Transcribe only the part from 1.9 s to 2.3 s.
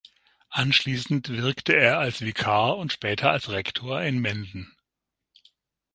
als